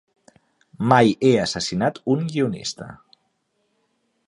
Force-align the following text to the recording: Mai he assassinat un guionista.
Mai 0.91 1.11
he 1.27 1.31
assassinat 1.43 2.01
un 2.15 2.25
guionista. 2.33 2.91